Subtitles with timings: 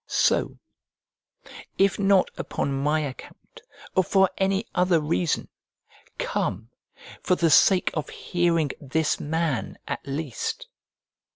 [0.07, 0.57] So,
[1.77, 3.61] if not upon my account,
[3.95, 5.47] or for any other reason,
[6.17, 6.71] come,
[7.21, 10.65] for the sake of hearing this man, at least.